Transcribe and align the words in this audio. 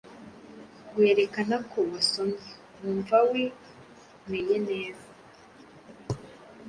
werekana 0.99 1.57
ko 1.71 1.79
wasomye 1.91 2.49
wumvawe 2.79 3.41
meyeneza 4.29 5.07